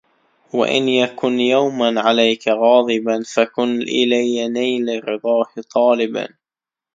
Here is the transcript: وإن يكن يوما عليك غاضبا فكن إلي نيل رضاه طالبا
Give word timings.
وإن 0.53 0.89
يكن 0.89 1.39
يوما 1.39 2.01
عليك 2.01 2.47
غاضبا 2.47 3.23
فكن 3.35 3.81
إلي 3.81 4.47
نيل 4.47 5.07
رضاه 5.09 5.47
طالبا 5.71 6.27